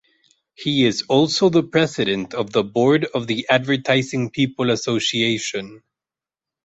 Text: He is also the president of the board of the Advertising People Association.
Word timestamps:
He 0.55 0.85
is 0.87 1.03
also 1.03 1.49
the 1.49 1.61
president 1.61 2.33
of 2.33 2.51
the 2.51 2.63
board 2.63 3.05
of 3.13 3.27
the 3.27 3.45
Advertising 3.51 4.31
People 4.31 4.71
Association. 4.71 5.83